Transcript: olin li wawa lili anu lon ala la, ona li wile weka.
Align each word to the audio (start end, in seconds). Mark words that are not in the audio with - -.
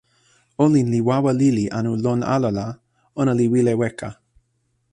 olin 0.63 0.87
li 0.93 0.99
wawa 1.07 1.31
lili 1.41 1.65
anu 1.77 1.91
lon 2.05 2.21
ala 2.35 2.49
la, 2.57 2.67
ona 3.19 3.31
li 3.39 3.45
wile 3.53 3.73
weka. 3.81 4.09